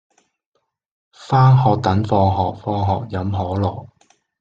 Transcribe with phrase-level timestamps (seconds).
[1.13, 3.87] 返學等放學放學飲可樂